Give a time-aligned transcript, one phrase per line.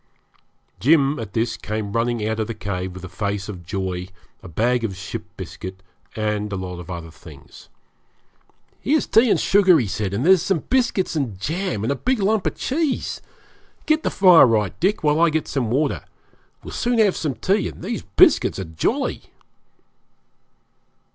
[0.79, 4.07] Jim at this came running out of the cave with a face of joy,
[4.41, 5.83] a bag of ship biscuit,
[6.15, 7.69] and a lot of other things.
[8.79, 12.47] 'Here's tea and sugar,' he said; 'and there's biscuits and jam, and a big lump
[12.47, 13.21] of cheese.
[13.85, 16.03] Get the fire right, Dick, while I get some water.
[16.63, 19.31] We'll soon have some tea, and these biscuits are jolly.'